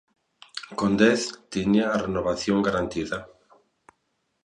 Con 0.79 0.91
dez, 1.01 1.21
tiña 1.53 1.85
a 1.91 1.97
renovación 2.05 2.59
garantida. 2.67 3.19